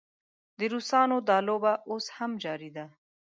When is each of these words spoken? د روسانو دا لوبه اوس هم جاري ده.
د 0.57 0.59
روسانو 0.73 1.17
دا 1.29 1.37
لوبه 1.47 1.73
اوس 1.89 2.05
هم 2.17 2.31
جاري 2.43 2.69
ده. 2.77 2.85